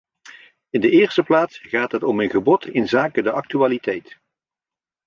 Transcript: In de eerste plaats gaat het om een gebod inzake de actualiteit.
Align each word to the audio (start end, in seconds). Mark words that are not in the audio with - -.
In 0.69 0.81
de 0.81 0.89
eerste 0.89 1.23
plaats 1.23 1.57
gaat 1.59 1.91
het 1.91 2.03
om 2.03 2.19
een 2.19 2.29
gebod 2.29 2.65
inzake 2.67 3.21
de 3.21 3.31
actualiteit. 3.31 4.19